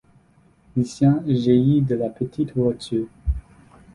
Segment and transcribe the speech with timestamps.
[0.75, 3.05] Lucien jaillit de la petite voiture.